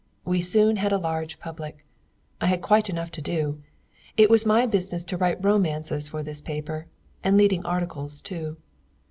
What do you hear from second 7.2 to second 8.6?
and leading articles too.